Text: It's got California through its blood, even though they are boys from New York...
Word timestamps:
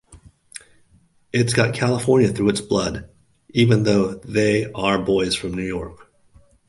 It's 1.31 1.53
got 1.53 1.75
California 1.75 2.29
through 2.29 2.49
its 2.49 2.59
blood, 2.61 3.07
even 3.51 3.83
though 3.83 4.15
they 4.15 4.65
are 4.71 4.97
boys 4.97 5.35
from 5.35 5.53
New 5.53 5.61
York... 5.61 6.11